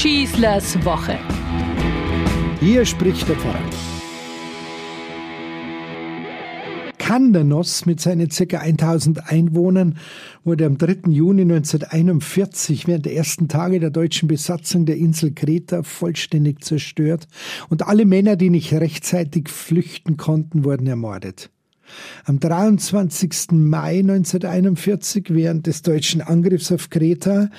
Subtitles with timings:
[0.00, 1.18] Schießlers Woche.
[2.58, 3.60] Hier spricht der Pfarrer.
[6.96, 8.60] Kandanos mit seinen ca.
[8.60, 9.98] 1000 Einwohnern
[10.42, 11.10] wurde am 3.
[11.10, 17.28] Juni 1941 während der ersten Tage der deutschen Besatzung der Insel Kreta vollständig zerstört
[17.68, 21.50] und alle Männer, die nicht rechtzeitig flüchten konnten, wurden ermordet.
[22.24, 23.52] Am 23.
[23.52, 27.50] Mai 1941, während des deutschen Angriffs auf Kreta,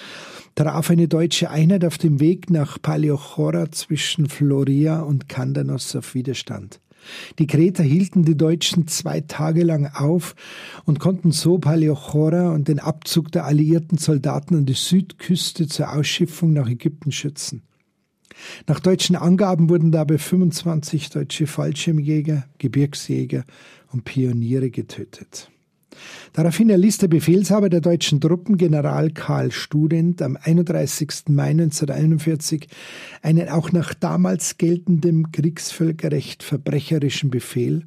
[0.55, 6.79] traf eine deutsche Einheit auf dem Weg nach Paleochora zwischen Floria und Kandanos auf Widerstand.
[7.39, 10.35] Die Kreter hielten die Deutschen zwei Tage lang auf
[10.85, 16.53] und konnten so Paleochora und den Abzug der alliierten Soldaten an die Südküste zur Ausschiffung
[16.53, 17.63] nach Ägypten schützen.
[18.67, 23.43] Nach deutschen Angaben wurden dabei 25 deutsche Fallschirmjäger, Gebirgsjäger
[23.91, 25.49] und Pioniere getötet.
[26.33, 31.27] Daraufhin erließ der Befehlshaber der deutschen Truppen, General Karl Student, am 31.
[31.29, 32.67] Mai 1941
[33.21, 37.85] einen auch nach damals geltendem Kriegsvölkerrecht verbrecherischen Befehl,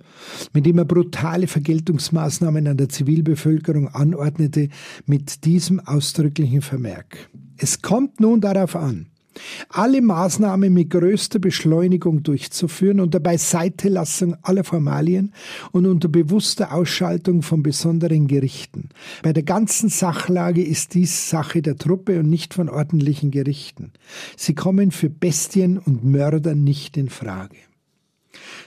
[0.52, 4.68] mit dem er brutale Vergeltungsmaßnahmen an der Zivilbevölkerung anordnete,
[5.06, 7.30] mit diesem ausdrücklichen Vermerk.
[7.56, 9.06] Es kommt nun darauf an,
[9.68, 15.32] alle Maßnahmen mit größter Beschleunigung durchzuführen unter Beiseitelassung aller Formalien
[15.72, 18.90] und unter bewusster Ausschaltung von besonderen Gerichten.
[19.22, 23.92] Bei der ganzen Sachlage ist dies Sache der Truppe und nicht von ordentlichen Gerichten.
[24.36, 27.56] Sie kommen für Bestien und Mörder nicht in Frage.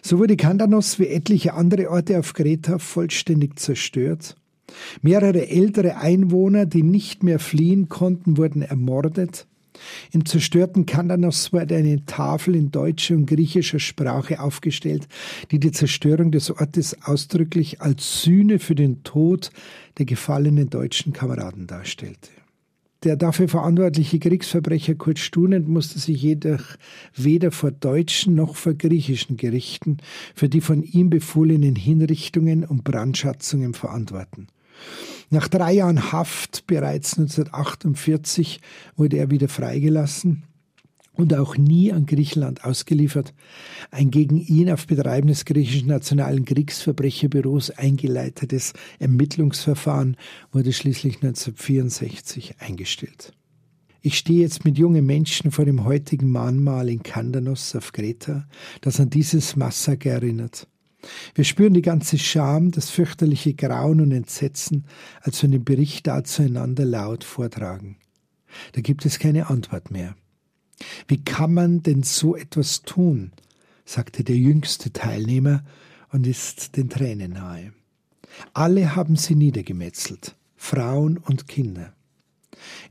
[0.02, 4.36] So wurde Kandanos wie etliche andere Orte auf Kreta vollständig zerstört.
[5.02, 9.48] Mehrere ältere Einwohner, die nicht mehr fliehen konnten, wurden ermordet.
[10.12, 15.08] Im zerstörten Kandanos wurde eine Tafel in deutscher und griechischer Sprache aufgestellt,
[15.52, 19.52] die die Zerstörung des Ortes ausdrücklich als Sühne für den Tod
[19.98, 22.30] der gefallenen deutschen Kameraden darstellte.
[23.04, 26.64] Der dafür verantwortliche Kriegsverbrecher Kurt Stunend musste sich jedoch
[27.16, 29.98] weder vor deutschen noch vor griechischen Gerichten
[30.34, 34.48] für die von ihm befohlenen Hinrichtungen und Brandschatzungen verantworten.
[35.30, 38.62] Nach drei Jahren Haft, bereits 1948,
[38.96, 40.44] wurde er wieder freigelassen
[41.18, 43.34] und auch nie an Griechenland ausgeliefert.
[43.92, 50.16] Ein gegen ihn auf Betreiben des griechischen Nationalen Kriegsverbrecherbüros eingeleitetes Ermittlungsverfahren
[50.52, 53.34] wurde schließlich 1964 eingestellt.
[54.02, 58.48] Ich stehe jetzt mit jungen Menschen vor dem heutigen Mahnmal in Kandanos auf Kreta,
[58.82, 60.68] das an dieses Massaker erinnert.
[61.36, 64.86] Wir spüren die ganze Scham, das fürchterliche Grauen und Entsetzen,
[65.22, 67.98] als wir den Bericht dazu einander laut vortragen.
[68.74, 70.16] Da gibt es keine Antwort mehr.
[71.08, 73.32] Wie kann man denn so etwas tun?
[73.86, 75.64] sagte der jüngste Teilnehmer
[76.12, 77.74] und ist den Tränen nahe.
[78.54, 81.94] Alle haben sie niedergemetzelt, Frauen und Kinder.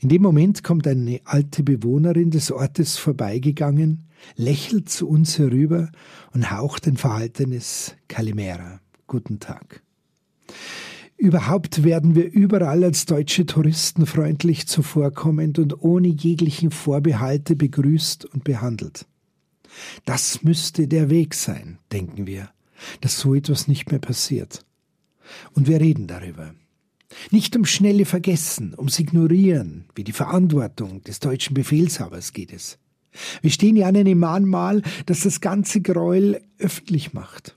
[0.01, 5.91] In dem Moment kommt eine alte Bewohnerin des Ortes vorbeigegangen, lächelt zu uns herüber
[6.33, 8.81] und haucht ein verhaltenes Kalimera.
[9.07, 9.83] Guten Tag.
[11.17, 18.45] Überhaupt werden wir überall als deutsche Touristen freundlich zuvorkommend und ohne jeglichen Vorbehalte begrüßt und
[18.45, 19.07] behandelt.
[20.05, 22.51] Das müsste der Weg sein, denken wir,
[23.01, 24.65] dass so etwas nicht mehr passiert.
[25.55, 26.55] Und wir reden darüber.
[27.31, 32.79] Nicht um schnelle Vergessen, ums Ignorieren, wie die Verantwortung des deutschen Befehlshabers geht es.
[33.41, 37.57] Wir stehen ja an einem Mahnmal, das das ganze Gräuel öffentlich macht.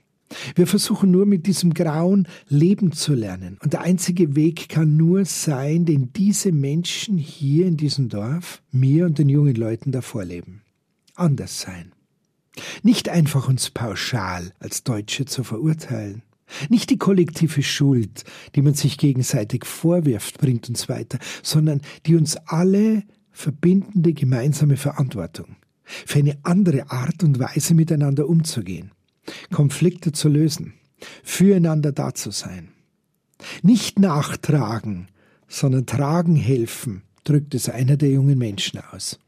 [0.54, 3.58] Wir versuchen nur mit diesem Grauen leben zu lernen.
[3.62, 9.06] Und der einzige Weg kann nur sein, den diese Menschen hier in diesem Dorf mir
[9.06, 10.62] und den jungen Leuten davor leben.
[11.16, 11.92] Anders sein.
[12.82, 16.22] Nicht einfach uns pauschal als Deutsche zu verurteilen.
[16.68, 18.24] Nicht die kollektive Schuld,
[18.54, 25.56] die man sich gegenseitig vorwirft, bringt uns weiter, sondern die uns alle verbindende gemeinsame Verantwortung
[25.84, 28.92] für eine andere Art und Weise miteinander umzugehen,
[29.52, 30.74] Konflikte zu lösen,
[31.24, 32.68] füreinander da zu sein.
[33.62, 35.08] Nicht nachtragen,
[35.48, 39.18] sondern tragen helfen, drückt es einer der jungen Menschen aus.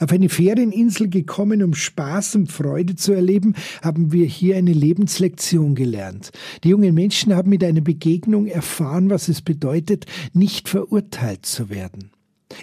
[0.00, 5.74] Auf eine Ferieninsel gekommen, um Spaß und Freude zu erleben, haben wir hier eine Lebenslektion
[5.74, 6.30] gelernt.
[6.64, 12.10] Die jungen Menschen haben mit einer Begegnung erfahren, was es bedeutet, nicht verurteilt zu werden.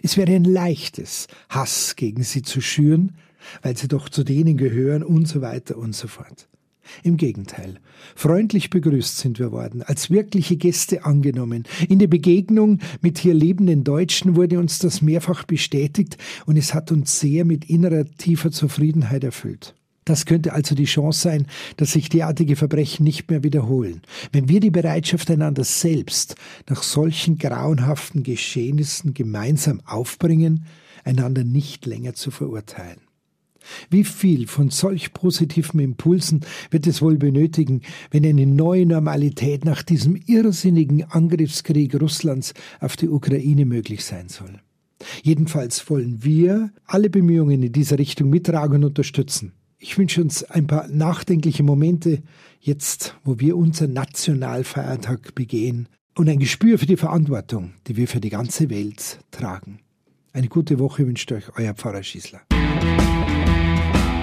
[0.03, 3.13] Es wäre ein leichtes, Hass gegen sie zu schüren,
[3.62, 6.47] weil sie doch zu denen gehören und so weiter und so fort.
[7.03, 7.75] Im Gegenteil,
[8.15, 11.63] freundlich begrüßt sind wir worden, als wirkliche Gäste angenommen.
[11.87, 16.91] In der Begegnung mit hier lebenden Deutschen wurde uns das mehrfach bestätigt und es hat
[16.91, 19.75] uns sehr mit innerer tiefer Zufriedenheit erfüllt.
[20.05, 21.45] Das könnte also die Chance sein,
[21.77, 24.01] dass sich derartige Verbrechen nicht mehr wiederholen.
[24.31, 26.35] Wenn wir die Bereitschaft einander selbst
[26.67, 30.65] nach solchen grauenhaften Geschehnissen gemeinsam aufbringen,
[31.03, 33.08] einander nicht länger zu verurteilen.
[33.89, 37.81] Wie viel von solch positiven Impulsen wird es wohl benötigen,
[38.12, 44.60] wenn eine neue Normalität nach diesem irrsinnigen Angriffskrieg Russlands auf die Ukraine möglich sein soll?
[45.24, 49.54] Jedenfalls wollen wir alle Bemühungen in dieser Richtung mittragen und unterstützen.
[49.77, 52.22] Ich wünsche uns ein paar nachdenkliche Momente
[52.60, 55.88] jetzt, wo wir unseren Nationalfeiertag begehen
[56.18, 59.80] und ein Gespür für die Verantwortung, die wir für die ganze Welt tragen.
[60.33, 62.42] Eine gute Woche wünscht euch euer Pfarrer Schießler.